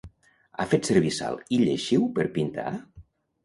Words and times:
Ha 0.57 0.65
fet 0.71 0.89
servir 0.89 1.11
sal 1.19 1.39
i 1.57 1.61
lleixiu 1.67 2.11
per 2.19 2.29
pintar? 2.41 2.69